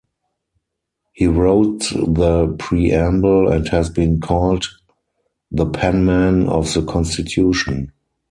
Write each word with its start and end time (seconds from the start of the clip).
He 1.13 1.27
wrote 1.27 1.81
the 1.93 2.55
preamble, 2.57 3.51
and 3.51 3.67
has 3.69 3.91
been 3.91 4.19
called 4.19 4.65
the 5.51 5.67
Penman 5.69 6.49
of 6.49 6.73
the 6.73 6.81
Constitution. 6.83 7.91